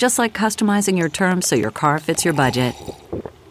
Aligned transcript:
Just 0.00 0.18
like 0.18 0.32
customizing 0.32 0.96
your 0.96 1.10
terms 1.10 1.46
so 1.46 1.56
your 1.56 1.70
car 1.70 1.98
fits 1.98 2.24
your 2.24 2.32
budget. 2.32 2.74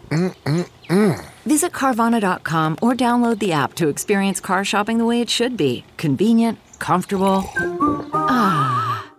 Mm-mm-mm. 0.09 1.23
Visit 1.45 1.71
Carvana.com 1.73 2.75
or 2.81 2.93
download 2.93 3.37
the 3.37 3.51
app 3.51 3.75
to 3.75 3.87
experience 3.87 4.39
car 4.39 4.65
shopping 4.65 4.97
the 4.97 5.05
way 5.05 5.21
it 5.21 5.29
should 5.29 5.55
be 5.55 5.85
convenient, 5.97 6.57
comfortable. 6.79 7.43
Ah. 8.15 9.11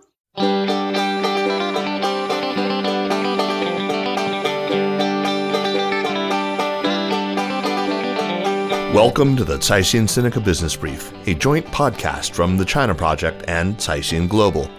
Welcome 8.93 9.37
to 9.37 9.45
the 9.45 9.55
Caixin 9.55 10.03
Sinica 10.03 10.43
Business 10.43 10.75
Brief, 10.75 11.13
a 11.27 11.33
joint 11.33 11.65
podcast 11.67 12.33
from 12.33 12.57
the 12.57 12.65
China 12.65 12.93
Project 12.93 13.45
and 13.47 13.77
Caixin 13.77 14.27
Global. 14.27 14.69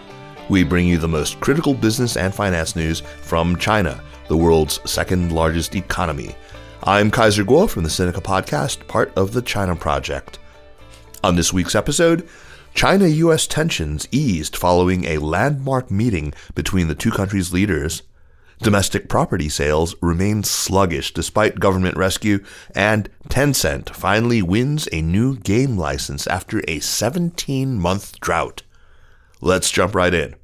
We 0.49 0.65
bring 0.65 0.85
you 0.85 0.97
the 0.97 1.07
most 1.07 1.39
critical 1.39 1.73
business 1.73 2.17
and 2.17 2.35
finance 2.35 2.75
news 2.75 2.99
from 3.21 3.55
China, 3.55 4.03
the 4.27 4.35
world's 4.35 4.79
second 4.89 5.31
largest 5.31 5.73
economy. 5.73 6.35
I'm 6.83 7.09
Kaiser 7.09 7.45
Kuo 7.45 7.69
from 7.69 7.83
the 7.83 7.89
Sinica 7.89 8.21
Podcast, 8.21 8.85
part 8.87 9.13
of 9.15 9.31
the 9.31 9.41
China 9.41 9.73
Project. 9.73 10.39
On 11.23 11.37
this 11.37 11.53
week's 11.53 11.75
episode, 11.75 12.27
China 12.73 13.07
US 13.07 13.47
tensions 13.47 14.05
eased 14.11 14.57
following 14.57 15.05
a 15.05 15.19
landmark 15.19 15.89
meeting 15.89 16.33
between 16.55 16.89
the 16.89 16.95
two 16.95 17.11
countries' 17.11 17.53
leaders. 17.53 18.03
Domestic 18.59 19.07
property 19.07 19.47
sales 19.47 19.95
remain 20.01 20.43
sluggish 20.43 21.13
despite 21.13 21.61
government 21.61 21.95
rescue, 21.95 22.43
and 22.75 23.09
Tencent 23.29 23.89
finally 23.91 24.41
wins 24.41 24.89
a 24.91 25.01
new 25.01 25.37
game 25.37 25.77
license 25.77 26.27
after 26.27 26.61
a 26.67 26.81
17 26.81 27.79
month 27.79 28.19
drought. 28.19 28.63
Let's 29.43 29.71
jump 29.71 29.93
right 29.93 30.13
in. 30.13 30.35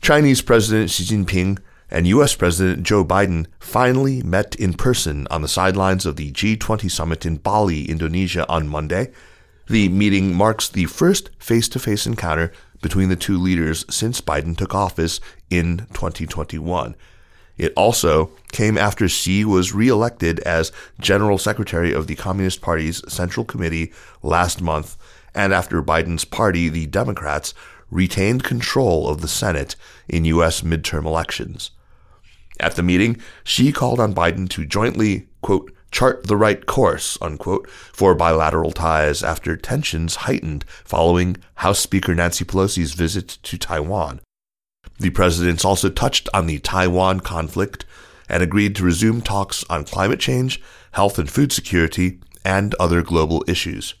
Chinese 0.00 0.40
President 0.40 0.88
Xi 0.88 1.02
Jinping 1.02 1.58
and 1.90 2.06
U.S. 2.06 2.36
President 2.36 2.84
Joe 2.84 3.04
Biden 3.04 3.48
finally 3.58 4.22
met 4.22 4.54
in 4.54 4.74
person 4.74 5.26
on 5.32 5.42
the 5.42 5.48
sidelines 5.48 6.06
of 6.06 6.14
the 6.14 6.30
G20 6.30 6.88
summit 6.88 7.26
in 7.26 7.38
Bali, 7.38 7.90
Indonesia 7.90 8.48
on 8.48 8.68
Monday. 8.68 9.10
The 9.66 9.88
meeting 9.88 10.32
marks 10.32 10.68
the 10.68 10.84
first 10.84 11.30
face 11.40 11.68
to 11.70 11.80
face 11.80 12.06
encounter 12.06 12.52
between 12.80 13.08
the 13.08 13.16
two 13.16 13.36
leaders 13.36 13.84
since 13.90 14.20
Biden 14.20 14.56
took 14.56 14.76
office 14.76 15.18
in 15.50 15.78
2021. 15.92 16.94
It 17.56 17.72
also 17.76 18.30
came 18.52 18.78
after 18.78 19.08
Xi 19.08 19.44
was 19.44 19.74
reelected 19.74 20.38
as 20.40 20.70
General 21.00 21.36
Secretary 21.36 21.92
of 21.92 22.06
the 22.06 22.14
Communist 22.14 22.60
Party's 22.60 23.02
Central 23.12 23.44
Committee 23.44 23.92
last 24.22 24.62
month, 24.62 24.96
and 25.34 25.52
after 25.52 25.82
Biden's 25.82 26.24
party, 26.24 26.68
the 26.68 26.86
Democrats, 26.86 27.54
retained 27.94 28.42
control 28.42 29.08
of 29.08 29.20
the 29.20 29.28
Senate 29.28 29.76
in 30.08 30.24
U.S. 30.26 30.60
midterm 30.62 31.06
elections. 31.06 31.70
At 32.60 32.74
the 32.74 32.82
meeting, 32.82 33.20
Xi 33.44 33.72
called 33.72 34.00
on 34.00 34.14
Biden 34.14 34.48
to 34.50 34.66
jointly, 34.66 35.28
quote, 35.40 35.72
chart 35.92 36.26
the 36.26 36.36
right 36.36 36.66
course, 36.66 37.16
unquote, 37.22 37.70
for 37.70 38.16
bilateral 38.16 38.72
ties 38.72 39.22
after 39.22 39.56
tensions 39.56 40.16
heightened 40.16 40.64
following 40.84 41.36
House 41.56 41.78
Speaker 41.78 42.14
Nancy 42.14 42.44
Pelosi's 42.44 42.94
visit 42.94 43.38
to 43.44 43.56
Taiwan. 43.56 44.20
The 44.98 45.10
presidents 45.10 45.64
also 45.64 45.88
touched 45.88 46.28
on 46.34 46.46
the 46.46 46.58
Taiwan 46.58 47.20
conflict 47.20 47.84
and 48.28 48.42
agreed 48.42 48.74
to 48.76 48.84
resume 48.84 49.22
talks 49.22 49.64
on 49.70 49.84
climate 49.84 50.20
change, 50.20 50.60
health 50.92 51.18
and 51.18 51.30
food 51.30 51.52
security, 51.52 52.20
and 52.44 52.74
other 52.74 53.02
global 53.02 53.44
issues. 53.46 53.94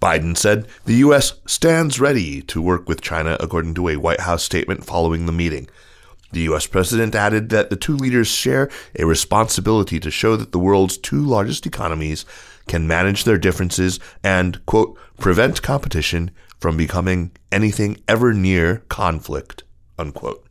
Biden 0.00 0.36
said 0.36 0.66
the 0.86 0.94
U.S. 0.94 1.34
stands 1.46 2.00
ready 2.00 2.40
to 2.42 2.62
work 2.62 2.88
with 2.88 3.02
China, 3.02 3.36
according 3.38 3.74
to 3.74 3.88
a 3.88 3.96
White 3.96 4.20
House 4.20 4.42
statement 4.42 4.84
following 4.84 5.26
the 5.26 5.32
meeting. 5.32 5.68
The 6.32 6.40
U.S. 6.42 6.66
president 6.66 7.14
added 7.14 7.50
that 7.50 7.70
the 7.70 7.76
two 7.76 7.96
leaders 7.96 8.28
share 8.28 8.70
a 8.98 9.04
responsibility 9.04 10.00
to 10.00 10.10
show 10.10 10.36
that 10.36 10.52
the 10.52 10.58
world's 10.58 10.96
two 10.96 11.20
largest 11.20 11.66
economies 11.66 12.24
can 12.66 12.86
manage 12.86 13.24
their 13.24 13.36
differences 13.36 14.00
and, 14.22 14.64
quote, 14.64 14.96
prevent 15.18 15.60
competition 15.60 16.30
from 16.58 16.76
becoming 16.76 17.32
anything 17.50 17.98
ever 18.06 18.32
near 18.32 18.78
conflict, 18.88 19.64
unquote. 19.98 20.46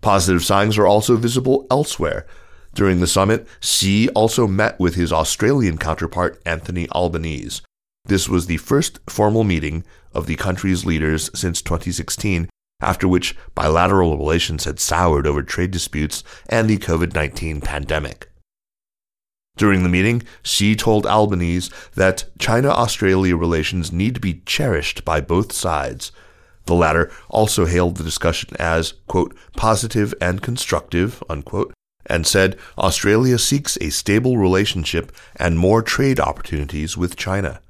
Positive 0.00 0.44
signs 0.44 0.78
are 0.78 0.86
also 0.86 1.16
visible 1.16 1.66
elsewhere. 1.70 2.26
During 2.74 3.00
the 3.00 3.06
summit, 3.06 3.46
Xi 3.60 4.08
also 4.10 4.46
met 4.46 4.78
with 4.80 4.94
his 4.94 5.12
Australian 5.12 5.78
counterpart, 5.78 6.40
Anthony 6.46 6.88
Albanese. 6.90 7.62
This 8.06 8.28
was 8.28 8.46
the 8.46 8.58
first 8.58 9.00
formal 9.08 9.42
meeting 9.42 9.84
of 10.14 10.26
the 10.26 10.36
country's 10.36 10.84
leaders 10.86 11.28
since 11.34 11.60
2016, 11.60 12.48
after 12.80 13.08
which 13.08 13.36
bilateral 13.54 14.16
relations 14.16 14.64
had 14.64 14.78
soured 14.78 15.26
over 15.26 15.42
trade 15.42 15.72
disputes 15.72 16.22
and 16.48 16.70
the 16.70 16.78
COVID 16.78 17.14
19 17.14 17.60
pandemic. 17.60 18.30
During 19.56 19.82
the 19.82 19.88
meeting, 19.88 20.22
Xi 20.42 20.76
told 20.76 21.06
Albanese 21.06 21.72
that 21.94 22.26
China 22.38 22.68
Australia 22.68 23.36
relations 23.36 23.90
need 23.90 24.14
to 24.14 24.20
be 24.20 24.42
cherished 24.46 25.04
by 25.04 25.20
both 25.20 25.52
sides. 25.52 26.12
The 26.66 26.74
latter 26.74 27.10
also 27.28 27.64
hailed 27.64 27.96
the 27.96 28.04
discussion 28.04 28.50
as, 28.58 28.92
quote, 29.08 29.34
positive 29.56 30.14
and 30.20 30.42
constructive, 30.42 31.24
unquote, 31.28 31.72
and 32.04 32.26
said 32.26 32.58
Australia 32.76 33.38
seeks 33.38 33.78
a 33.80 33.90
stable 33.90 34.36
relationship 34.36 35.10
and 35.36 35.58
more 35.58 35.82
trade 35.82 36.20
opportunities 36.20 36.96
with 36.96 37.16
China. 37.16 37.60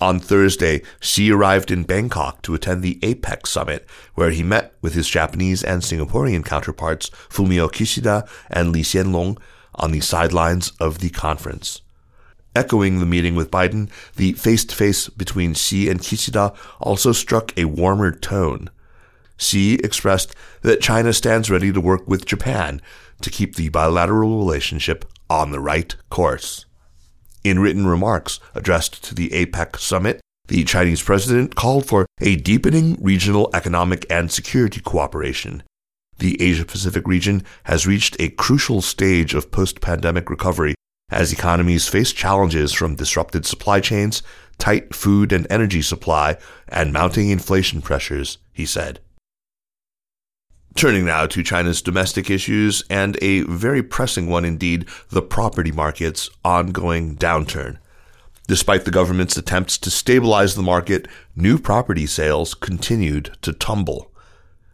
On 0.00 0.18
Thursday, 0.18 0.80
Xi 1.00 1.30
arrived 1.30 1.70
in 1.70 1.82
Bangkok 1.82 2.40
to 2.42 2.54
attend 2.54 2.82
the 2.82 2.98
APEC 3.02 3.46
summit, 3.46 3.86
where 4.14 4.30
he 4.30 4.42
met 4.42 4.72
with 4.80 4.94
his 4.94 5.06
Japanese 5.06 5.62
and 5.62 5.82
Singaporean 5.82 6.42
counterparts 6.42 7.10
Fumio 7.28 7.70
Kishida 7.70 8.26
and 8.48 8.72
Lee 8.72 8.82
Hsien 8.82 9.12
Loong 9.12 9.36
on 9.74 9.92
the 9.92 10.00
sidelines 10.00 10.72
of 10.80 11.00
the 11.00 11.10
conference. 11.10 11.82
Echoing 12.56 12.98
the 12.98 13.06
meeting 13.06 13.34
with 13.34 13.50
Biden, 13.50 13.90
the 14.16 14.32
face 14.32 14.64
to 14.64 14.74
face 14.74 15.10
between 15.10 15.52
Xi 15.52 15.90
and 15.90 16.00
Kishida 16.00 16.56
also 16.80 17.12
struck 17.12 17.52
a 17.58 17.66
warmer 17.66 18.10
tone. 18.10 18.70
Xi 19.36 19.74
expressed 19.74 20.34
that 20.62 20.80
China 20.80 21.12
stands 21.12 21.50
ready 21.50 21.72
to 21.72 21.80
work 21.80 22.08
with 22.08 22.24
Japan 22.24 22.80
to 23.20 23.30
keep 23.30 23.56
the 23.56 23.68
bilateral 23.68 24.38
relationship 24.38 25.04
on 25.28 25.50
the 25.50 25.60
right 25.60 25.94
course. 26.08 26.64
In 27.42 27.58
written 27.58 27.86
remarks 27.86 28.38
addressed 28.54 29.02
to 29.04 29.14
the 29.14 29.30
APEC 29.30 29.78
summit, 29.78 30.20
the 30.48 30.64
Chinese 30.64 31.02
president 31.02 31.54
called 31.54 31.86
for 31.86 32.06
a 32.20 32.36
deepening 32.36 32.98
regional 33.00 33.48
economic 33.54 34.04
and 34.10 34.30
security 34.30 34.80
cooperation. 34.80 35.62
The 36.18 36.40
Asia 36.42 36.66
Pacific 36.66 37.06
region 37.06 37.44
has 37.64 37.86
reached 37.86 38.16
a 38.18 38.28
crucial 38.28 38.82
stage 38.82 39.32
of 39.32 39.50
post 39.50 39.80
pandemic 39.80 40.28
recovery 40.28 40.74
as 41.10 41.32
economies 41.32 41.88
face 41.88 42.12
challenges 42.12 42.72
from 42.72 42.94
disrupted 42.94 43.46
supply 43.46 43.80
chains, 43.80 44.22
tight 44.58 44.94
food 44.94 45.32
and 45.32 45.46
energy 45.48 45.82
supply, 45.82 46.36
and 46.68 46.92
mounting 46.92 47.30
inflation 47.30 47.80
pressures, 47.80 48.38
he 48.52 48.66
said. 48.66 49.00
Turning 50.80 51.04
now 51.04 51.26
to 51.26 51.42
China's 51.42 51.82
domestic 51.82 52.30
issues 52.30 52.82
and 52.88 53.18
a 53.20 53.42
very 53.42 53.82
pressing 53.82 54.28
one 54.28 54.46
indeed, 54.46 54.88
the 55.10 55.20
property 55.20 55.70
market's 55.70 56.30
ongoing 56.42 57.16
downturn. 57.16 57.76
Despite 58.46 58.86
the 58.86 58.90
government's 58.90 59.36
attempts 59.36 59.76
to 59.76 59.90
stabilize 59.90 60.54
the 60.54 60.62
market, 60.62 61.06
new 61.36 61.58
property 61.58 62.06
sales 62.06 62.54
continued 62.54 63.36
to 63.42 63.52
tumble. 63.52 64.10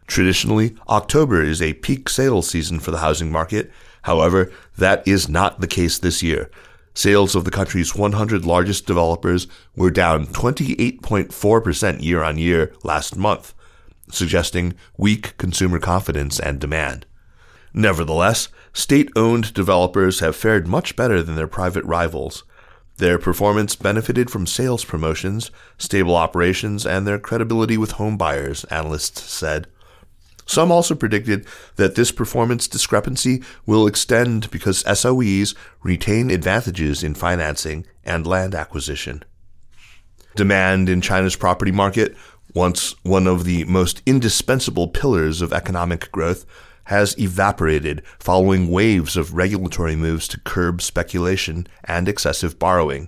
Traditionally, 0.07 0.77
October 0.87 1.43
is 1.43 1.61
a 1.61 1.73
peak 1.73 2.07
sales 2.07 2.49
season 2.49 2.79
for 2.79 2.91
the 2.91 2.99
housing 2.99 3.29
market. 3.29 3.69
However, 4.03 4.49
that 4.77 5.05
is 5.05 5.27
not 5.27 5.59
the 5.59 5.67
case 5.67 5.99
this 5.99 6.23
year. 6.23 6.49
Sales 6.93 7.35
of 7.35 7.43
the 7.43 7.51
country's 7.51 7.95
100 7.95 8.45
largest 8.45 8.87
developers 8.87 9.47
were 9.75 9.91
down 9.91 10.27
28.4% 10.27 12.01
year 12.01 12.23
on 12.23 12.37
year 12.37 12.73
last 12.85 13.17
month, 13.17 13.53
suggesting 14.11 14.73
weak 14.97 15.37
consumer 15.37 15.79
confidence 15.79 16.39
and 16.39 16.59
demand. 16.59 17.05
Nevertheless, 17.73 18.49
state 18.73 19.09
owned 19.15 19.53
developers 19.53 20.19
have 20.19 20.35
fared 20.35 20.67
much 20.67 20.95
better 20.95 21.21
than 21.21 21.35
their 21.35 21.47
private 21.47 21.83
rivals. 21.85 22.43
Their 22.97 23.19
performance 23.19 23.75
benefited 23.75 24.31
from 24.31 24.47
sales 24.47 24.83
promotions, 24.83 25.51
stable 25.77 26.15
operations, 26.15 26.85
and 26.85 27.05
their 27.05 27.19
credibility 27.19 27.77
with 27.77 27.91
home 27.91 28.17
buyers, 28.17 28.63
analysts 28.65 29.21
said. 29.31 29.67
Some 30.47 30.71
also 30.71 30.95
predicted 30.95 31.45
that 31.75 31.95
this 31.95 32.11
performance 32.11 32.67
discrepancy 32.67 33.43
will 33.65 33.85
extend 33.85 34.49
because 34.49 34.83
SOEs 34.83 35.53
retain 35.83 36.31
advantages 36.31 37.03
in 37.03 37.13
financing 37.13 37.85
and 38.03 38.25
land 38.25 38.55
acquisition. 38.55 39.23
Demand 40.35 40.87
in 40.87 41.01
China's 41.01 41.35
property 41.35 41.71
market, 41.71 42.15
once 42.57 42.95
one 43.03 43.27
of 43.27 43.43
the 43.43 43.63
most 43.65 44.01
indispensable 44.07 44.87
pillars 44.87 45.41
of 45.43 45.53
economic 45.53 46.11
growth, 46.11 46.43
has 46.85 47.17
evaporated 47.19 48.01
following 48.17 48.67
waves 48.67 49.15
of 49.15 49.35
regulatory 49.35 49.95
moves 49.95 50.27
to 50.27 50.39
curb 50.39 50.81
speculation 50.81 51.67
and 51.83 52.09
excessive 52.09 52.57
borrowing. 52.57 53.07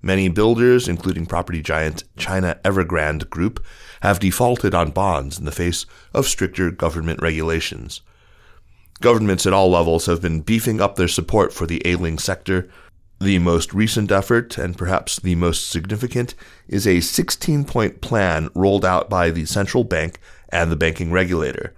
Many 0.00 0.28
builders, 0.28 0.88
including 0.88 1.26
property 1.26 1.60
giant 1.60 2.04
China 2.16 2.58
Evergrande 2.64 3.28
Group, 3.28 3.62
have 4.00 4.20
defaulted 4.20 4.74
on 4.74 4.92
bonds 4.92 5.38
in 5.38 5.44
the 5.44 5.52
face 5.52 5.84
of 6.14 6.26
stricter 6.26 6.70
government 6.70 7.20
regulations. 7.20 8.00
Governments 9.02 9.46
at 9.46 9.52
all 9.52 9.70
levels 9.70 10.06
have 10.06 10.22
been 10.22 10.40
beefing 10.40 10.80
up 10.80 10.96
their 10.96 11.08
support 11.08 11.52
for 11.52 11.66
the 11.66 11.82
ailing 11.84 12.18
sector. 12.18 12.70
The 13.20 13.40
most 13.40 13.74
recent 13.74 14.12
effort, 14.12 14.58
and 14.58 14.78
perhaps 14.78 15.18
the 15.18 15.34
most 15.34 15.68
significant, 15.68 16.36
is 16.68 16.86
a 16.86 17.00
16 17.00 17.64
point 17.64 18.00
plan 18.00 18.48
rolled 18.54 18.84
out 18.84 19.10
by 19.10 19.30
the 19.30 19.44
central 19.44 19.82
bank 19.82 20.20
and 20.50 20.70
the 20.70 20.76
banking 20.76 21.10
regulator. 21.10 21.74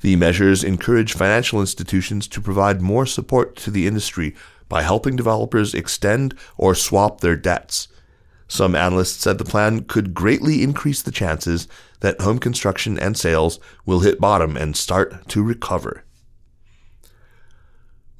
The 0.00 0.14
measures 0.14 0.62
encourage 0.62 1.12
financial 1.12 1.60
institutions 1.60 2.28
to 2.28 2.40
provide 2.40 2.80
more 2.80 3.04
support 3.04 3.56
to 3.56 3.70
the 3.72 3.88
industry 3.88 4.34
by 4.68 4.82
helping 4.82 5.16
developers 5.16 5.74
extend 5.74 6.38
or 6.56 6.76
swap 6.76 7.20
their 7.20 7.36
debts. 7.36 7.88
Some 8.46 8.76
analysts 8.76 9.20
said 9.20 9.38
the 9.38 9.44
plan 9.44 9.82
could 9.84 10.14
greatly 10.14 10.62
increase 10.62 11.02
the 11.02 11.10
chances 11.10 11.66
that 11.98 12.20
home 12.20 12.38
construction 12.38 12.96
and 12.96 13.18
sales 13.18 13.58
will 13.84 14.00
hit 14.00 14.20
bottom 14.20 14.56
and 14.56 14.76
start 14.76 15.28
to 15.28 15.42
recover. 15.42 16.04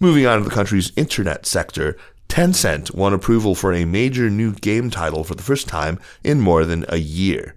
Moving 0.02 0.26
on 0.26 0.38
to 0.38 0.44
the 0.44 0.54
country's 0.54 0.92
internet 0.96 1.44
sector, 1.44 1.94
Tencent 2.30 2.94
won 2.94 3.12
approval 3.12 3.56
for 3.56 3.72
a 3.72 3.84
major 3.84 4.30
new 4.30 4.52
game 4.52 4.88
title 4.88 5.24
for 5.24 5.34
the 5.34 5.42
first 5.42 5.66
time 5.66 5.98
in 6.22 6.40
more 6.40 6.64
than 6.64 6.86
a 6.88 6.98
year. 6.98 7.56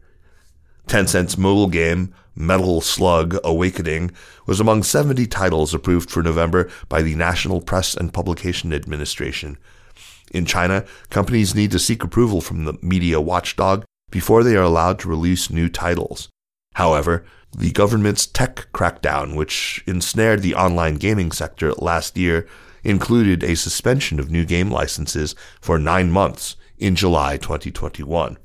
Tencent's 0.87 1.37
mobile 1.37 1.67
game, 1.67 2.11
Metal 2.35 2.81
Slug 2.81 3.37
Awakening, 3.43 4.09
was 4.47 4.59
among 4.59 4.81
70 4.81 5.27
titles 5.27 5.75
approved 5.75 6.09
for 6.09 6.23
November 6.23 6.71
by 6.89 7.03
the 7.03 7.13
National 7.13 7.61
Press 7.61 7.93
and 7.93 8.11
Publication 8.11 8.73
Administration. 8.73 9.59
In 10.31 10.43
China, 10.43 10.85
companies 11.11 11.53
need 11.53 11.69
to 11.69 11.77
seek 11.77 12.03
approval 12.03 12.41
from 12.41 12.65
the 12.65 12.73
media 12.81 13.21
watchdog 13.21 13.85
before 14.09 14.43
they 14.43 14.55
are 14.55 14.63
allowed 14.63 14.97
to 14.99 15.07
release 15.07 15.51
new 15.51 15.69
titles. 15.69 16.29
However, 16.73 17.23
the 17.55 17.71
government's 17.71 18.25
tech 18.25 18.69
crackdown, 18.73 19.35
which 19.35 19.83
ensnared 19.85 20.41
the 20.41 20.55
online 20.55 20.95
gaming 20.95 21.31
sector 21.31 21.73
last 21.73 22.17
year, 22.17 22.47
included 22.83 23.43
a 23.43 23.55
suspension 23.55 24.19
of 24.19 24.29
new 24.29 24.45
game 24.45 24.69
licenses 24.69 25.35
for 25.61 25.79
nine 25.79 26.11
months 26.11 26.55
in 26.77 26.95
July 26.95 27.37
2021. 27.37 28.37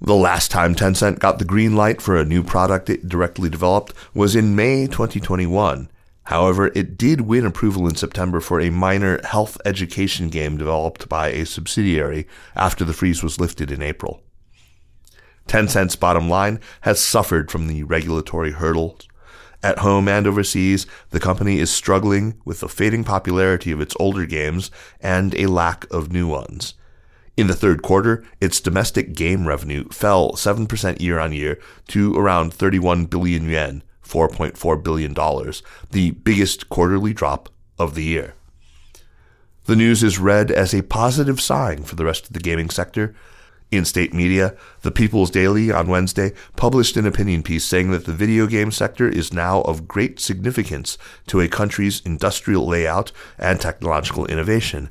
The 0.00 0.14
last 0.14 0.50
time 0.50 0.74
Tencent 0.74 1.18
got 1.18 1.38
the 1.38 1.44
green 1.44 1.74
light 1.74 2.00
for 2.00 2.16
a 2.16 2.24
new 2.24 2.44
product 2.44 2.88
it 2.88 3.08
directly 3.08 3.50
developed 3.50 3.94
was 4.14 4.36
in 4.36 4.54
May 4.54 4.86
2021. 4.86 5.90
However, 6.24 6.66
it 6.74 6.96
did 6.96 7.22
win 7.22 7.44
approval 7.44 7.88
in 7.88 7.96
September 7.96 8.40
for 8.40 8.60
a 8.60 8.70
minor 8.70 9.20
health 9.24 9.58
education 9.64 10.28
game 10.28 10.56
developed 10.56 11.08
by 11.08 11.28
a 11.30 11.46
subsidiary 11.46 12.28
after 12.54 12.84
the 12.84 12.92
freeze 12.92 13.22
was 13.22 13.40
lifted 13.40 13.72
in 13.72 13.82
April. 13.82 14.22
Tencent's 15.48 15.96
bottom 15.96 16.28
line 16.28 16.60
has 16.82 17.00
suffered 17.00 17.50
from 17.50 17.66
the 17.66 17.82
regulatory 17.82 18.52
hurdles. 18.52 19.08
At 19.62 19.78
home 19.78 20.06
and 20.06 20.26
overseas, 20.26 20.86
the 21.10 21.18
company 21.18 21.58
is 21.58 21.70
struggling 21.70 22.40
with 22.44 22.60
the 22.60 22.68
fading 22.68 23.02
popularity 23.02 23.72
of 23.72 23.80
its 23.80 23.96
older 23.98 24.24
games 24.24 24.70
and 25.00 25.34
a 25.34 25.46
lack 25.46 25.90
of 25.90 26.12
new 26.12 26.28
ones. 26.28 26.74
In 27.36 27.46
the 27.46 27.54
third 27.54 27.82
quarter, 27.82 28.24
its 28.40 28.60
domestic 28.60 29.14
game 29.14 29.46
revenue 29.46 29.88
fell 29.90 30.32
7% 30.32 31.00
year 31.00 31.18
on 31.18 31.32
year 31.32 31.58
to 31.88 32.16
around 32.16 32.52
31 32.52 33.06
billion 33.06 33.48
yuan, 33.48 33.82
$4.4 34.04 34.82
billion, 34.82 35.14
the 35.90 36.10
biggest 36.12 36.68
quarterly 36.68 37.12
drop 37.12 37.48
of 37.78 37.94
the 37.94 38.04
year. 38.04 38.34
The 39.66 39.76
news 39.76 40.02
is 40.02 40.18
read 40.18 40.50
as 40.50 40.72
a 40.72 40.82
positive 40.82 41.40
sign 41.40 41.82
for 41.82 41.94
the 41.94 42.04
rest 42.04 42.26
of 42.26 42.32
the 42.32 42.40
gaming 42.40 42.70
sector. 42.70 43.14
In 43.70 43.84
state 43.84 44.14
media, 44.14 44.56
the 44.80 44.90
People's 44.90 45.30
Daily 45.30 45.70
on 45.70 45.88
Wednesday 45.88 46.32
published 46.56 46.96
an 46.96 47.06
opinion 47.06 47.42
piece 47.42 47.64
saying 47.64 47.90
that 47.90 48.06
the 48.06 48.14
video 48.14 48.46
game 48.46 48.72
sector 48.72 49.08
is 49.08 49.32
now 49.32 49.60
of 49.62 49.86
great 49.86 50.18
significance 50.18 50.96
to 51.26 51.40
a 51.40 51.48
country's 51.48 52.00
industrial 52.06 52.66
layout 52.66 53.12
and 53.38 53.60
technological 53.60 54.24
innovation 54.26 54.90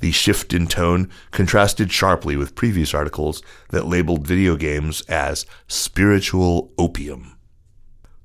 the 0.00 0.10
shift 0.10 0.52
in 0.52 0.66
tone 0.66 1.08
contrasted 1.30 1.90
sharply 1.90 2.36
with 2.36 2.54
previous 2.54 2.92
articles 2.92 3.42
that 3.70 3.86
labeled 3.86 4.26
video 4.26 4.54
games 4.54 5.00
as 5.02 5.46
spiritual 5.66 6.70
opium. 6.76 7.38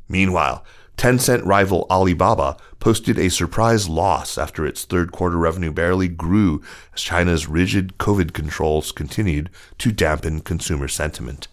Meanwhile, 0.09 0.65
Tencent 0.99 1.45
rival 1.45 1.87
Alibaba 1.89 2.57
posted 2.81 3.17
a 3.17 3.29
surprise 3.29 3.87
loss 3.87 4.37
after 4.37 4.65
its 4.65 4.83
third 4.83 5.13
quarter 5.13 5.37
revenue 5.37 5.71
barely 5.71 6.09
grew 6.09 6.61
as 6.93 7.01
China's 7.01 7.47
rigid 7.47 7.97
COVID 7.99 8.33
controls 8.33 8.91
continued 8.91 9.49
to 9.77 9.93
dampen 9.93 10.41
consumer 10.41 10.89
sentiment. 10.89 11.47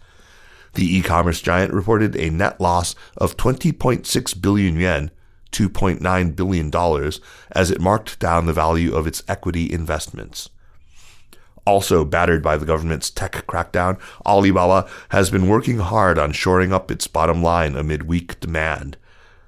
The 0.74 0.96
e-commerce 0.96 1.40
giant 1.40 1.72
reported 1.72 2.16
a 2.16 2.28
net 2.28 2.60
loss 2.60 2.96
of 3.16 3.36
20.6 3.36 4.42
billion 4.42 4.80
yuan 4.80 5.12
$2.9 5.52 6.34
billion 6.34 7.12
as 7.52 7.70
it 7.70 7.80
marked 7.80 8.18
down 8.18 8.46
the 8.46 8.52
value 8.52 8.96
of 8.96 9.06
its 9.06 9.22
equity 9.28 9.72
investments. 9.72 10.50
Also 11.64 12.04
battered 12.04 12.42
by 12.42 12.56
the 12.56 12.66
government's 12.66 13.10
tech 13.10 13.46
crackdown, 13.46 13.96
Alibaba 14.26 14.90
has 15.10 15.30
been 15.30 15.48
working 15.48 15.78
hard 15.78 16.18
on 16.18 16.32
shoring 16.32 16.72
up 16.72 16.90
its 16.90 17.06
bottom 17.06 17.44
line 17.44 17.76
amid 17.76 18.08
weak 18.08 18.40
demand. 18.40 18.96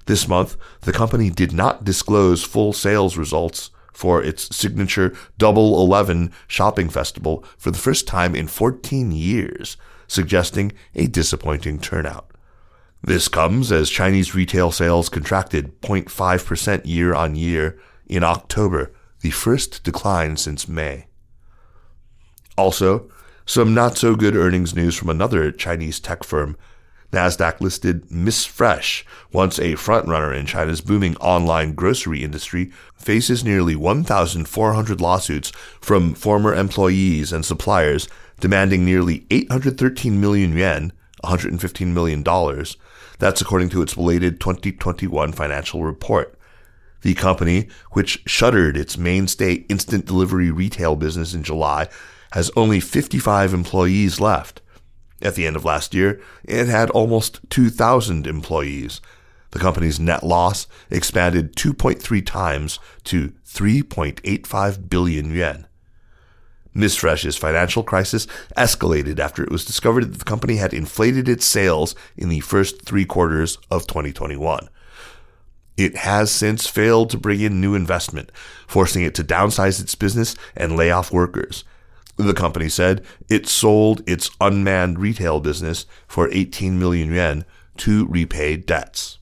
This 0.09 0.27
month, 0.27 0.57
the 0.81 0.91
company 0.91 1.29
did 1.29 1.53
not 1.53 1.83
disclose 1.83 2.43
full 2.43 2.73
sales 2.73 3.15
results 3.15 3.69
for 3.93 4.23
its 4.23 4.55
signature 4.55 5.15
Double 5.37 5.79
Eleven 5.79 6.31
shopping 6.47 6.89
festival 6.89 7.45
for 7.59 7.69
the 7.69 7.77
first 7.77 8.07
time 8.07 8.33
in 8.33 8.47
14 8.47 9.11
years, 9.11 9.77
suggesting 10.07 10.71
a 10.95 11.05
disappointing 11.05 11.77
turnout. 11.79 12.31
This 13.03 13.27
comes 13.27 13.71
as 13.71 13.91
Chinese 13.91 14.33
retail 14.33 14.71
sales 14.71 15.09
contracted 15.09 15.79
0.5% 15.81 16.81
year 16.87 17.13
on 17.13 17.35
year 17.35 17.79
in 18.07 18.23
October, 18.23 18.91
the 19.21 19.29
first 19.29 19.83
decline 19.83 20.37
since 20.37 20.67
May. 20.67 21.05
Also, 22.57 23.11
some 23.45 23.75
not 23.75 23.95
so 23.95 24.15
good 24.15 24.35
earnings 24.35 24.73
news 24.73 24.95
from 24.95 25.09
another 25.09 25.51
Chinese 25.51 25.99
tech 25.99 26.23
firm. 26.23 26.57
NASDAQ 27.11 27.59
listed 27.59 28.11
Miss 28.11 28.45
Fresh, 28.45 29.03
once 29.31 29.57
a 29.57 29.73
frontrunner 29.73 30.37
in 30.37 30.45
China's 30.45 30.81
booming 30.81 31.17
online 31.17 31.73
grocery 31.73 32.23
industry, 32.23 32.71
faces 32.95 33.43
nearly 33.43 33.75
1,400 33.75 35.01
lawsuits 35.01 35.51
from 35.81 36.13
former 36.13 36.53
employees 36.53 37.33
and 37.33 37.43
suppliers 37.43 38.07
demanding 38.39 38.85
nearly 38.85 39.25
813 39.31 40.21
million 40.21 40.55
yuan, 40.55 40.93
$115 41.23 41.87
million, 41.87 42.23
that's 43.17 43.41
according 43.41 43.69
to 43.69 43.81
its 43.81 43.95
belated 43.95 44.39
2021 44.39 45.31
financial 45.31 45.83
report. 45.83 46.35
The 47.01 47.15
company, 47.15 47.69
which 47.91 48.21
shuttered 48.27 48.77
its 48.77 48.97
mainstay 48.97 49.65
instant 49.67 50.05
delivery 50.05 50.51
retail 50.51 50.95
business 50.95 51.33
in 51.33 51.43
July, 51.43 51.87
has 52.31 52.51
only 52.55 52.79
55 52.79 53.53
employees 53.53 54.19
left. 54.19 54.61
At 55.21 55.35
the 55.35 55.45
end 55.45 55.55
of 55.55 55.65
last 55.65 55.93
year, 55.93 56.21
it 56.43 56.67
had 56.67 56.89
almost 56.91 57.39
2,000 57.49 58.25
employees. 58.25 59.01
The 59.51 59.59
company's 59.59 59.99
net 59.99 60.23
loss 60.23 60.67
expanded 60.89 61.55
2.3 61.55 62.25
times 62.25 62.79
to 63.05 63.33
3.85 63.47 64.89
billion 64.89 65.33
yuan. 65.33 65.65
Miss 66.73 66.95
Fresh's 66.95 67.35
financial 67.35 67.83
crisis 67.83 68.27
escalated 68.55 69.19
after 69.19 69.43
it 69.43 69.51
was 69.51 69.65
discovered 69.65 70.05
that 70.05 70.19
the 70.19 70.25
company 70.25 70.57
had 70.57 70.73
inflated 70.73 71.27
its 71.27 71.45
sales 71.45 71.95
in 72.15 72.29
the 72.29 72.39
first 72.41 72.83
three 72.83 73.05
quarters 73.05 73.57
of 73.71 73.87
2021. 73.87 74.69
It 75.77 75.95
has 75.97 76.31
since 76.31 76.67
failed 76.67 77.09
to 77.09 77.17
bring 77.17 77.41
in 77.41 77.59
new 77.59 77.73
investment, 77.73 78.31
forcing 78.67 79.03
it 79.03 79.15
to 79.15 79.23
downsize 79.23 79.81
its 79.81 79.95
business 79.95 80.35
and 80.55 80.77
lay 80.77 80.91
off 80.91 81.11
workers. 81.11 81.63
The 82.19 82.33
company 82.33 82.67
said 82.67 83.01
it 83.29 83.47
sold 83.47 84.03
its 84.05 84.29
unmanned 84.41 84.99
retail 84.99 85.39
business 85.39 85.85
for 86.05 86.29
18 86.33 86.77
million 86.77 87.13
yuan 87.13 87.45
to 87.77 88.07
repay 88.07 88.57
debts. 88.57 89.19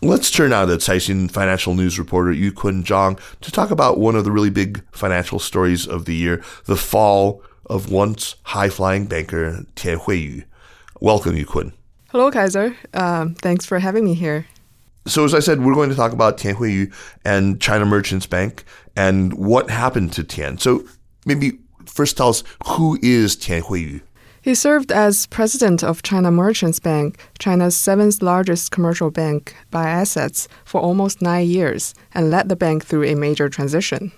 Let's 0.00 0.30
turn 0.30 0.50
now 0.50 0.66
to 0.66 0.76
Caixin 0.76 1.28
financial 1.28 1.74
news 1.74 1.98
reporter 1.98 2.30
Yukun 2.32 2.84
Zhang 2.84 3.18
to 3.40 3.50
talk 3.50 3.72
about 3.72 3.98
one 3.98 4.14
of 4.14 4.22
the 4.22 4.30
really 4.30 4.50
big 4.50 4.84
financial 4.92 5.40
stories 5.40 5.84
of 5.84 6.04
the 6.04 6.14
year, 6.14 6.44
the 6.66 6.76
fall 6.76 7.42
of 7.66 7.90
once 7.90 8.36
high-flying 8.44 9.06
banker 9.06 9.66
Tian 9.74 9.98
Huiyu. 9.98 10.44
Welcome, 11.00 11.34
Yukun. 11.34 11.72
Hello, 12.10 12.30
Kaiser. 12.30 12.76
Um, 12.94 13.34
thanks 13.34 13.66
for 13.66 13.80
having 13.80 14.04
me 14.04 14.14
here. 14.14 14.46
So, 15.08 15.24
as 15.24 15.34
I 15.34 15.40
said, 15.40 15.64
we're 15.64 15.74
going 15.74 15.90
to 15.90 15.96
talk 15.96 16.12
about 16.12 16.38
Tian 16.38 16.54
Huiyu 16.54 16.94
and 17.24 17.60
China 17.60 17.84
Merchants 17.84 18.26
Bank 18.26 18.62
and 18.94 19.34
what 19.34 19.70
happened 19.70 20.12
to 20.12 20.22
Tian. 20.22 20.58
So, 20.58 20.84
maybe 21.24 21.58
first 21.86 22.16
tell 22.16 22.28
us 22.28 22.44
who 22.66 22.98
is 23.02 23.36
Tian 23.36 23.62
Huiyu? 23.62 24.00
He 24.40 24.56
served 24.56 24.90
as 24.90 25.26
president 25.26 25.84
of 25.84 26.02
China 26.02 26.32
Merchants 26.32 26.80
Bank, 26.80 27.16
China's 27.38 27.76
seventh 27.76 28.22
largest 28.22 28.72
commercial 28.72 29.10
bank 29.10 29.54
by 29.70 29.88
assets, 29.88 30.48
for 30.64 30.80
almost 30.80 31.22
nine 31.22 31.46
years 31.46 31.94
and 32.12 32.28
led 32.28 32.48
the 32.48 32.56
bank 32.56 32.84
through 32.84 33.04
a 33.04 33.14
major 33.14 33.48
transition. 33.48 34.10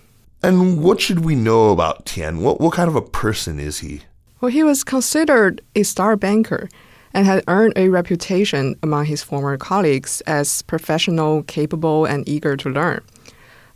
And 0.42 0.82
what 0.82 1.00
should 1.00 1.24
we 1.24 1.34
know 1.34 1.70
about 1.70 2.06
Tian? 2.06 2.40
What, 2.40 2.58
what 2.60 2.72
kind 2.72 2.88
of 2.88 2.96
a 2.96 3.02
person 3.02 3.58
is 3.58 3.80
he? 3.80 4.02
Well, 4.40 4.50
he 4.50 4.62
was 4.62 4.82
considered 4.82 5.60
a 5.74 5.82
star 5.82 6.16
banker 6.16 6.68
and 7.12 7.26
had 7.26 7.44
earned 7.46 7.74
a 7.76 7.88
reputation 7.88 8.76
among 8.82 9.04
his 9.06 9.22
former 9.22 9.56
colleagues 9.56 10.20
as 10.22 10.62
professional, 10.62 11.42
capable, 11.44 12.04
and 12.06 12.28
eager 12.28 12.56
to 12.56 12.68
learn. 12.68 13.02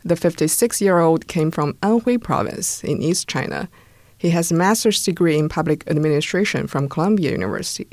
The 0.03 0.15
56 0.15 0.81
year 0.81 0.99
old 0.99 1.27
came 1.27 1.51
from 1.51 1.73
Anhui 1.75 2.21
province 2.21 2.83
in 2.83 3.01
East 3.01 3.27
China. 3.27 3.69
He 4.17 4.29
has 4.29 4.51
a 4.51 4.55
master's 4.55 5.03
degree 5.03 5.37
in 5.37 5.49
public 5.49 5.83
administration 5.87 6.67
from 6.67 6.89
Columbia 6.89 7.31
University. 7.31 7.89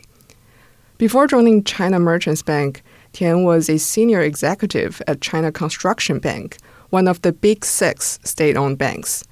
Before 0.99 1.27
joining 1.27 1.63
China 1.65 1.99
Merchants 1.99 2.43
Bank, 2.43 2.83
Tian 3.13 3.45
was 3.45 3.69
a 3.69 3.79
senior 3.79 4.21
executive 4.21 5.03
at 5.07 5.21
China 5.21 5.51
Construction 5.51 6.19
Bank, 6.19 6.59
one 6.91 7.09
of 7.09 7.23
the 7.23 7.33
big 7.33 7.65
six 7.65 8.19
state 8.23 8.57
owned 8.57 8.79
banks. 8.79 9.25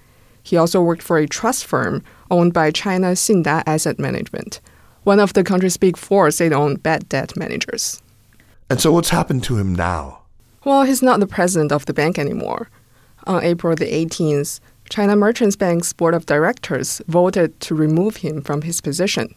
He 0.43 0.57
also 0.57 0.83
worked 0.83 1.03
for 1.03 1.17
a 1.19 1.27
trust 1.27 1.65
firm 1.65 2.03
owned 2.31 2.53
by 2.53 2.71
China 2.71 3.13
Xinda 3.13 3.63
Asset 3.67 3.99
Management, 3.99 4.61
one 5.05 5.21
of 5.21 5.33
the 5.33 5.45
country's 5.45 5.77
big 5.77 5.97
four 5.97 6.31
state 6.31 6.53
owned 6.53 6.83
bad 6.83 7.09
debt 7.09 7.37
managers. 7.37 8.03
And 8.69 8.81
so, 8.81 8.93
what's 8.93 9.11
happened 9.11 9.45
to 9.45 9.57
him 9.57 9.75
now? 9.75 10.24
Well, 10.65 10.85
he's 10.85 11.03
not 11.03 11.21
the 11.21 11.27
president 11.27 11.73
of 11.73 11.85
the 11.85 11.93
bank 11.93 12.19
anymore. 12.19 12.71
On 13.25 13.43
April 13.43 13.77
the 13.77 13.85
18th, 13.85 14.61
China 14.89 15.15
Merchants 15.15 15.57
Bank's 15.57 15.93
board 15.93 16.15
of 16.15 16.25
directors 16.25 17.03
voted 17.07 17.61
to 17.61 17.75
remove 17.75 18.17
him 18.17 18.41
from 18.41 18.63
his 18.63 18.81
position. 18.81 19.35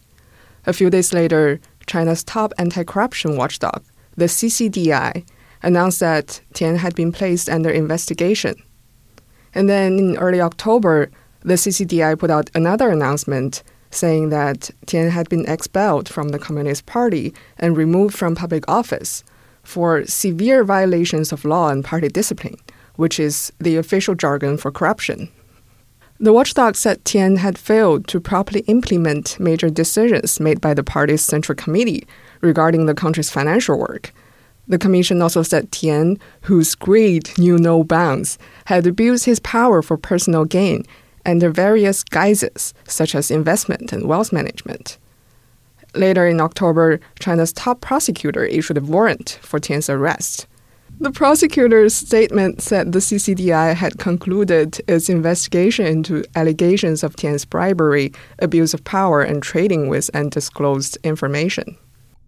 A 0.66 0.72
few 0.72 0.90
days 0.90 1.14
later, 1.14 1.60
China's 1.86 2.24
top 2.24 2.54
anti 2.58 2.84
corruption 2.86 3.36
watchdog, 3.36 3.84
the 4.16 4.26
CCDI, 4.26 5.26
announced 5.64 6.00
that 6.00 6.40
Tian 6.54 6.78
had 6.78 6.96
been 6.96 7.12
placed 7.12 7.50
under 7.50 7.70
investigation. 7.70 8.56
And 9.54 9.70
then 9.70 10.00
in 10.00 10.18
early 10.18 10.40
October, 10.40 11.10
the 11.42 11.56
CCDI 11.56 12.18
put 12.20 12.30
out 12.30 12.50
another 12.56 12.90
announcement 12.90 13.64
saying 13.92 14.30
that 14.30 14.70
Tian 14.86 15.10
had 15.10 15.28
been 15.28 15.46
expelled 15.46 16.08
from 16.08 16.30
the 16.30 16.40
Communist 16.40 16.86
Party 16.86 17.34
and 17.58 17.76
removed 17.76 18.18
from 18.18 18.36
public 18.36 18.64
office 18.70 19.24
for 19.68 20.06
severe 20.06 20.64
violations 20.64 21.34
of 21.34 21.44
law 21.44 21.68
and 21.68 21.84
party 21.84 22.08
discipline, 22.08 22.56
which 22.96 23.20
is 23.20 23.52
the 23.60 23.76
official 23.76 24.16
jargon 24.16 24.58
for 24.58 24.72
corruption. 24.72 25.28
The 26.22 26.32
watchdog 26.32 26.78
said 26.78 27.04
Tian 27.04 27.36
had 27.36 27.58
failed 27.58 28.08
to 28.08 28.22
properly 28.22 28.62
implement 28.62 29.38
major 29.42 29.70
decisions 29.70 30.40
made 30.40 30.62
by 30.62 30.74
the 30.74 30.86
party's 30.86 31.22
central 31.22 31.56
committee 31.58 32.08
regarding 32.40 32.86
the 32.86 32.96
country's 32.96 33.30
financial 33.30 33.78
work. 33.78 34.14
The 34.70 34.78
commission 34.78 35.22
also 35.22 35.44
said 35.44 35.70
Tian, 35.74 36.18
whose 36.44 36.74
greed 36.74 37.38
knew 37.38 37.58
no 37.58 37.84
bounds, 37.84 38.40
had 38.66 38.88
abused 38.88 39.26
his 39.26 39.42
power 39.42 39.82
for 39.82 39.98
personal 39.98 40.46
gain 40.46 40.86
under 41.26 41.50
various 41.50 42.06
guises, 42.06 42.74
such 42.88 43.14
as 43.14 43.30
investment 43.30 43.92
and 43.92 44.08
wealth 44.08 44.32
management. 44.32 44.98
Later 45.98 46.28
in 46.28 46.40
October, 46.40 47.00
China's 47.20 47.52
top 47.52 47.82
prosecutor 47.82 48.44
issued 48.46 48.78
a 48.78 48.82
warrant 48.82 49.40
for 49.42 49.60
Tian's 49.60 49.90
arrest. 49.90 50.46
The 51.00 51.12
prosecutor's 51.12 51.94
statement 51.94 52.62
said 52.62 52.92
the 52.92 53.00
CCDI 53.00 53.76
had 53.76 54.00
concluded 54.00 54.80
its 54.88 55.10
investigation 55.10 55.86
into 55.86 56.24
allegations 56.36 57.04
of 57.04 57.16
Tian's 57.16 57.46
bribery, 57.46 58.14
abuse 58.40 58.74
of 58.74 58.84
power, 58.84 59.22
and 59.22 59.44
trading 59.44 59.90
with 59.90 60.10
undisclosed 60.14 60.98
information. 61.04 61.78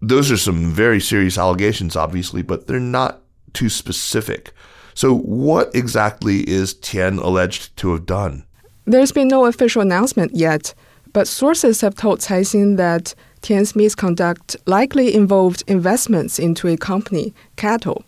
Those 0.02 0.30
are 0.30 0.36
some 0.36 0.72
very 0.72 1.00
serious 1.00 1.36
allegations, 1.36 1.96
obviously, 1.96 2.42
but 2.42 2.66
they're 2.66 2.80
not 2.80 3.22
too 3.52 3.68
specific. 3.68 4.52
So, 4.94 5.16
what 5.16 5.74
exactly 5.74 6.48
is 6.48 6.74
Tian 6.74 7.18
alleged 7.18 7.76
to 7.78 7.92
have 7.92 8.06
done? 8.06 8.44
There's 8.84 9.12
been 9.12 9.28
no 9.28 9.46
official 9.46 9.82
announcement 9.82 10.34
yet, 10.34 10.74
but 11.12 11.26
sources 11.26 11.80
have 11.80 11.94
told 11.94 12.20
Caixin 12.20 12.76
that 12.76 13.14
Tian's 13.42 13.74
misconduct 13.74 14.56
likely 14.66 15.14
involved 15.14 15.64
investments 15.66 16.38
into 16.38 16.68
a 16.68 16.76
company, 16.76 17.34
CATL, 17.56 18.04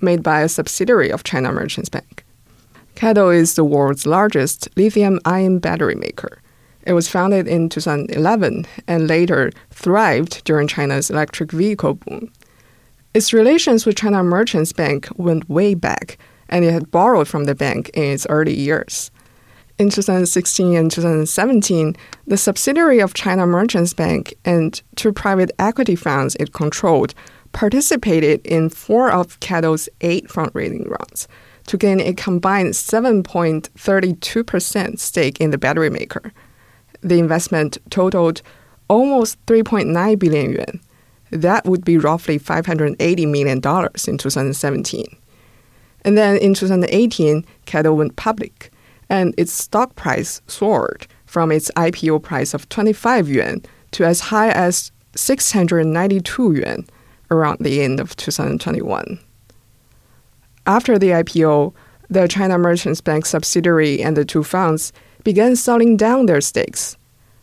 made 0.00 0.22
by 0.22 0.40
a 0.40 0.48
subsidiary 0.48 1.10
of 1.10 1.24
China 1.24 1.50
Merchants 1.52 1.88
Bank. 1.88 2.24
CATL 2.94 3.34
is 3.34 3.54
the 3.54 3.64
world's 3.64 4.06
largest 4.06 4.68
lithium 4.76 5.20
ion 5.24 5.58
battery 5.58 5.94
maker. 5.94 6.40
It 6.82 6.92
was 6.92 7.08
founded 7.08 7.46
in 7.46 7.68
2011 7.68 8.66
and 8.86 9.06
later 9.06 9.52
thrived 9.70 10.44
during 10.44 10.68
China's 10.68 11.10
electric 11.10 11.52
vehicle 11.52 11.94
boom. 11.94 12.32
Its 13.14 13.32
relations 13.32 13.86
with 13.86 13.96
China 13.96 14.22
Merchants 14.22 14.72
Bank 14.72 15.08
went 15.16 15.48
way 15.48 15.74
back, 15.74 16.18
and 16.48 16.64
it 16.64 16.72
had 16.72 16.90
borrowed 16.90 17.28
from 17.28 17.44
the 17.44 17.54
bank 17.54 17.90
in 17.94 18.04
its 18.04 18.26
early 18.28 18.54
years. 18.54 19.10
In 19.78 19.88
2016 19.90 20.76
and 20.76 20.90
2017, 20.90 21.94
the 22.26 22.36
subsidiary 22.36 22.98
of 22.98 23.14
China 23.14 23.46
Merchants 23.46 23.94
Bank 23.94 24.34
and 24.44 24.82
two 24.96 25.12
private 25.12 25.52
equity 25.60 25.94
funds 25.94 26.34
it 26.40 26.52
controlled 26.52 27.14
participated 27.52 28.44
in 28.44 28.70
four 28.70 29.12
of 29.12 29.38
CATL's 29.38 29.88
eight 30.00 30.26
fundraising 30.26 30.88
rounds 30.88 31.28
to 31.66 31.76
gain 31.76 32.00
a 32.00 32.12
combined 32.12 32.70
7.32% 32.70 34.98
stake 34.98 35.40
in 35.40 35.52
the 35.52 35.58
battery 35.58 35.90
maker. 35.90 36.32
The 37.00 37.20
investment 37.20 37.78
totaled 37.88 38.42
almost 38.88 39.38
3.9 39.46 40.18
billion 40.18 40.54
yuan. 40.54 40.80
That 41.30 41.66
would 41.66 41.84
be 41.84 41.98
roughly 41.98 42.40
$580 42.40 43.30
million 43.30 43.58
in 43.58 43.60
2017. 43.60 45.16
And 46.04 46.18
then 46.18 46.36
in 46.38 46.54
2018, 46.54 47.44
CATL 47.66 47.96
went 47.96 48.16
public 48.16 48.72
and 49.08 49.34
its 49.36 49.52
stock 49.52 49.94
price 49.96 50.40
soared 50.46 51.06
from 51.26 51.52
its 51.52 51.70
IPO 51.76 52.22
price 52.22 52.54
of 52.54 52.68
25 52.68 53.28
yuan 53.28 53.62
to 53.92 54.04
as 54.04 54.20
high 54.20 54.50
as 54.50 54.90
692 55.14 56.52
yuan 56.52 56.86
around 57.30 57.58
the 57.60 57.82
end 57.82 58.00
of 58.00 58.16
2021. 58.16 59.18
After 60.66 60.98
the 60.98 61.08
IPO, 61.08 61.74
the 62.10 62.28
China 62.28 62.58
Merchants 62.58 63.00
Bank 63.00 63.26
subsidiary 63.26 64.02
and 64.02 64.16
the 64.16 64.24
two 64.24 64.42
funds 64.42 64.92
began 65.24 65.56
selling 65.56 65.96
down 65.96 66.26
their 66.26 66.40
stakes. 66.40 66.96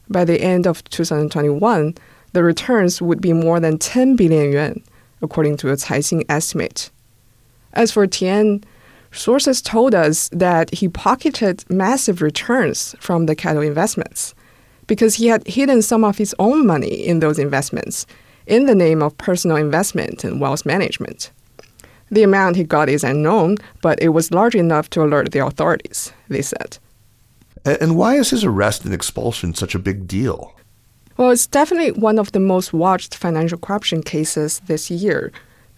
By 0.10 0.26
the 0.26 0.42
end 0.42 0.68
of 0.68 0.84
2021, 0.86 1.96
the 2.34 2.44
returns 2.44 3.02
would 3.02 3.22
be 3.22 3.34
more 3.34 3.60
than 3.60 3.78
10 3.78 4.16
billion 4.16 4.52
yuan, 4.52 4.84
according 5.22 5.58
to 5.58 5.70
a 5.70 5.76
Caixin 5.76 6.24
estimate. 6.30 6.92
As 7.74 7.92
for 7.92 8.08
Tian, 8.08 8.64
Sources 9.16 9.62
told 9.62 9.96
us 9.96 10.30
that 10.30 10.74
he 10.74 10.90
pocketed 10.90 11.64
massive 11.70 12.22
returns 12.22 12.96
from 13.00 13.26
the 13.26 13.36
CATL 13.36 13.66
investments 13.66 14.36
because 14.88 15.16
he 15.16 15.28
had 15.28 15.48
hidden 15.48 15.82
some 15.82 16.04
of 16.04 16.18
his 16.18 16.36
own 16.38 16.68
money 16.68 16.94
in 16.94 17.20
those 17.20 17.40
investments 17.40 18.06
in 18.46 18.66
the 18.66 18.76
name 18.76 19.02
of 19.02 19.18
personal 19.18 19.58
investment 19.58 20.24
and 20.24 20.40
wealth 20.40 20.66
management. 20.66 21.32
The 22.12 22.24
amount 22.24 22.58
he 22.58 22.64
got 22.64 22.90
is 22.90 23.04
unknown, 23.04 23.58
but 23.82 24.02
it 24.02 24.10
was 24.10 24.32
large 24.32 24.54
enough 24.54 24.90
to 24.92 25.04
alert 25.04 25.32
the 25.32 25.46
authorities, 25.46 26.14
they 26.28 26.42
said. 26.42 26.78
And 27.66 27.96
why 27.96 28.16
is 28.16 28.30
his 28.30 28.44
arrest 28.44 28.86
and 28.86 28.94
expulsion 28.94 29.56
such 29.56 29.74
a 29.74 29.80
big 29.80 30.08
deal? 30.08 30.54
Well, 31.18 31.32
it's 31.32 31.48
definitely 31.48 32.00
one 32.00 32.20
of 32.20 32.34
the 32.34 32.40
most 32.40 32.74
watched 32.74 33.16
financial 33.16 33.58
corruption 33.58 34.04
cases 34.04 34.62
this 34.68 34.92
year, 34.92 35.32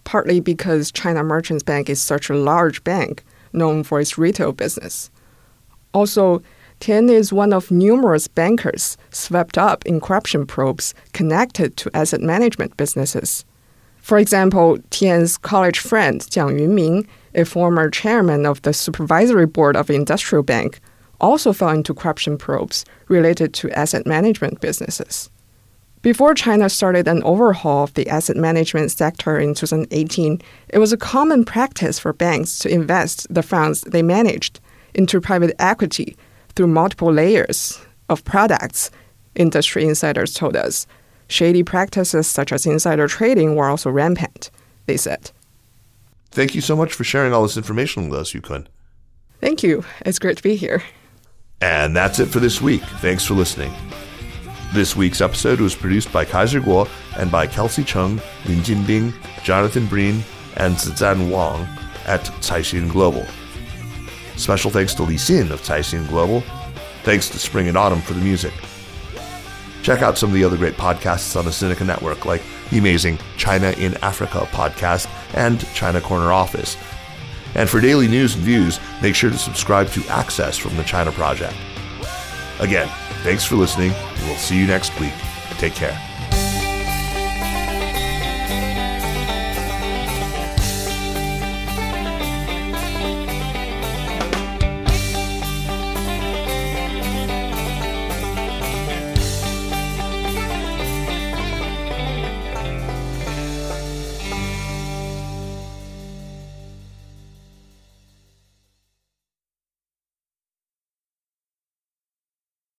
partly 0.04 0.40
because 0.40 0.92
China 0.92 1.22
Merchants 1.22 1.62
Bank 1.62 1.88
is 1.88 2.02
such 2.02 2.28
a 2.28 2.34
large 2.34 2.84
bank 2.84 3.24
known 3.52 3.82
for 3.82 4.00
its 4.00 4.18
retail 4.18 4.52
business. 4.52 5.10
Also, 5.92 6.42
Tian 6.80 7.08
is 7.08 7.32
one 7.32 7.52
of 7.52 7.70
numerous 7.70 8.28
bankers 8.28 8.96
swept 9.10 9.58
up 9.58 9.84
in 9.84 10.00
corruption 10.00 10.46
probes 10.46 10.94
connected 11.12 11.76
to 11.78 11.90
asset 11.94 12.20
management 12.20 12.76
businesses. 12.76 13.44
For 13.96 14.18
example, 14.18 14.78
Tian's 14.90 15.36
college 15.36 15.80
friend 15.80 16.20
Jiang 16.20 16.58
Yunming, 16.58 17.06
a 17.34 17.44
former 17.44 17.90
chairman 17.90 18.46
of 18.46 18.62
the 18.62 18.72
supervisory 18.72 19.46
board 19.46 19.76
of 19.76 19.90
Industrial 19.90 20.42
Bank, 20.42 20.80
also 21.20 21.52
fell 21.52 21.70
into 21.70 21.94
corruption 21.94 22.38
probes 22.38 22.84
related 23.08 23.52
to 23.54 23.70
asset 23.72 24.06
management 24.06 24.60
businesses. 24.60 25.30
Before 26.02 26.32
China 26.32 26.68
started 26.68 27.08
an 27.08 27.22
overhaul 27.24 27.84
of 27.84 27.94
the 27.94 28.08
asset 28.08 28.36
management 28.36 28.92
sector 28.92 29.36
in 29.38 29.54
2018, 29.54 30.40
it 30.68 30.78
was 30.78 30.92
a 30.92 30.96
common 30.96 31.44
practice 31.44 31.98
for 31.98 32.12
banks 32.12 32.58
to 32.60 32.68
invest 32.68 33.26
the 33.32 33.42
funds 33.42 33.80
they 33.80 34.02
managed 34.02 34.60
into 34.94 35.20
private 35.20 35.54
equity 35.58 36.16
through 36.54 36.68
multiple 36.68 37.12
layers 37.12 37.80
of 38.08 38.24
products, 38.24 38.90
industry 39.34 39.84
insiders 39.84 40.34
told 40.34 40.56
us. 40.56 40.86
Shady 41.28 41.62
practices 41.62 42.26
such 42.26 42.52
as 42.52 42.64
insider 42.64 43.08
trading 43.08 43.56
were 43.56 43.68
also 43.68 43.90
rampant, 43.90 44.50
they 44.86 44.96
said. 44.96 45.30
Thank 46.30 46.54
you 46.54 46.60
so 46.60 46.76
much 46.76 46.92
for 46.94 47.04
sharing 47.04 47.32
all 47.32 47.42
this 47.42 47.56
information 47.56 48.08
with 48.08 48.20
us, 48.20 48.32
Yukun. 48.32 48.66
Thank 49.40 49.62
you. 49.62 49.84
It's 50.06 50.18
great 50.18 50.36
to 50.36 50.42
be 50.42 50.56
here. 50.56 50.82
And 51.60 51.96
that's 51.96 52.18
it 52.18 52.26
for 52.26 52.40
this 52.40 52.60
week. 52.60 52.82
Thanks 53.00 53.24
for 53.24 53.34
listening. 53.34 53.72
This 54.72 54.94
week's 54.94 55.22
episode 55.22 55.60
was 55.60 55.74
produced 55.74 56.12
by 56.12 56.26
Kaiser 56.26 56.60
Kuo 56.60 56.86
and 57.16 57.30
by 57.30 57.46
Kelsey 57.46 57.82
Chung, 57.82 58.20
Lin 58.46 58.58
Jinbing, 58.58 59.14
Jonathan 59.42 59.86
Breen, 59.86 60.22
and 60.58 60.76
Zizan 60.76 61.30
Wang 61.30 61.66
at 62.04 62.20
Caixin 62.42 62.90
Global. 62.90 63.26
Special 64.36 64.70
thanks 64.70 64.92
to 64.94 65.04
Li 65.04 65.14
Xin 65.14 65.50
of 65.50 65.62
Caixin 65.62 66.06
Global. 66.08 66.42
Thanks 67.02 67.30
to 67.30 67.38
Spring 67.38 67.66
and 67.68 67.78
Autumn 67.78 68.02
for 68.02 68.12
the 68.12 68.20
music. 68.20 68.52
Check 69.82 70.02
out 70.02 70.18
some 70.18 70.28
of 70.28 70.34
the 70.34 70.44
other 70.44 70.58
great 70.58 70.74
podcasts 70.74 71.34
on 71.34 71.46
the 71.46 71.50
Sinica 71.50 71.86
Network, 71.86 72.26
like 72.26 72.42
the 72.70 72.76
amazing 72.76 73.18
China 73.38 73.70
in 73.78 73.94
Africa 74.02 74.40
podcast 74.50 75.08
and 75.34 75.66
China 75.72 76.02
Corner 76.02 76.30
Office. 76.30 76.76
And 77.54 77.70
for 77.70 77.80
daily 77.80 78.06
news 78.06 78.34
and 78.34 78.44
views, 78.44 78.78
make 79.00 79.14
sure 79.14 79.30
to 79.30 79.38
subscribe 79.38 79.88
to 79.88 80.06
Access 80.08 80.58
from 80.58 80.76
the 80.76 80.84
China 80.84 81.10
Project. 81.10 81.56
Again, 82.60 82.88
thanks 83.22 83.44
for 83.44 83.56
listening, 83.56 83.92
we'll 84.22 84.36
see 84.36 84.56
you 84.56 84.66
next 84.66 84.98
week. 85.00 85.14
Take 85.58 85.74
care. 85.74 86.07